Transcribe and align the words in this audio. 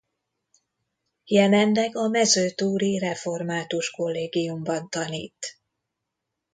Jelenleg 1.25 1.95
a 1.95 2.07
Mezőtúri 2.07 2.97
Református 2.97 3.91
Kollégiumban 3.91 4.89
tanít. 4.89 5.59